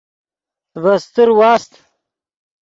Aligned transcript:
ڤے 0.81 0.91
استر 0.99 1.29
واست۔ 1.37 1.71